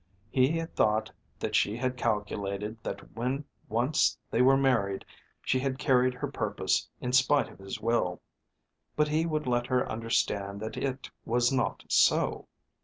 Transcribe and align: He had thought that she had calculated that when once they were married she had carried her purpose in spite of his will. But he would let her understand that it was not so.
He 0.31 0.57
had 0.57 0.75
thought 0.75 1.11
that 1.37 1.55
she 1.55 1.77
had 1.77 1.95
calculated 1.95 2.75
that 2.81 3.15
when 3.15 3.45
once 3.69 4.17
they 4.31 4.41
were 4.41 4.57
married 4.57 5.05
she 5.45 5.59
had 5.59 5.77
carried 5.77 6.15
her 6.15 6.27
purpose 6.31 6.89
in 6.99 7.13
spite 7.13 7.49
of 7.49 7.59
his 7.59 7.79
will. 7.79 8.19
But 8.95 9.09
he 9.09 9.27
would 9.27 9.45
let 9.45 9.67
her 9.67 9.87
understand 9.87 10.59
that 10.61 10.75
it 10.75 11.11
was 11.23 11.51
not 11.51 11.83
so. 11.87 12.47